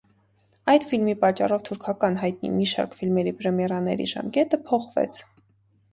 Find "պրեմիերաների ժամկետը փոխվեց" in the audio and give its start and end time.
3.43-5.25